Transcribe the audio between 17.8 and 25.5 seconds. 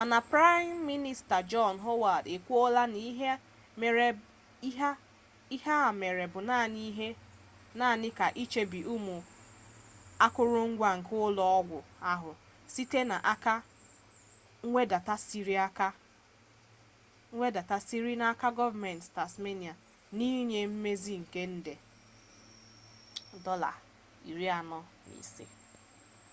siri n'aka gọọmentị tasmania n'inye mmezi nke nde aud$45